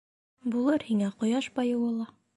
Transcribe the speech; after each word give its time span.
Булыр 0.55 0.85
һиңә 0.89 1.11
ҡояш 1.21 1.53
байыуы 1.61 1.95
ла. 2.03 2.13